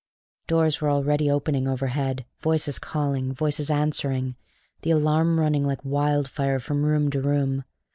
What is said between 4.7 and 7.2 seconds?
the alarm running like wildfire from room